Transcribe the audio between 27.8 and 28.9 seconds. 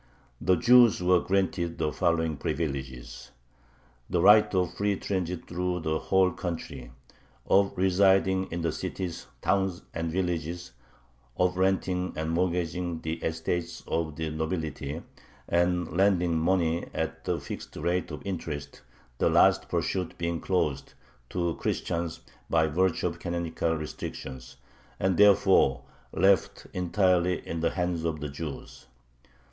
of the Jews.